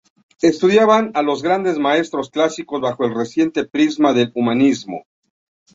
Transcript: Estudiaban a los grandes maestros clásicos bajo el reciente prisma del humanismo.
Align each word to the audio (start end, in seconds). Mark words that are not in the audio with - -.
Estudiaban 0.41 1.11
a 1.13 1.21
los 1.21 1.43
grandes 1.43 1.77
maestros 1.77 2.31
clásicos 2.31 2.81
bajo 2.81 3.05
el 3.05 3.13
reciente 3.13 3.65
prisma 3.67 4.13
del 4.13 4.31
humanismo. 4.33 5.03